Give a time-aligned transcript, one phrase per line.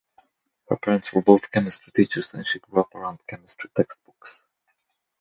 [0.67, 4.47] Her parents were both chemistry teachers and she grew up around chemistry textbooks.